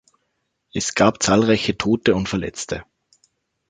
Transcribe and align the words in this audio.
Es 0.73 0.95
gab 0.95 1.21
zahlreiche 1.21 1.77
Tote 1.77 2.15
und 2.15 2.27
Verletzte. 2.27 2.83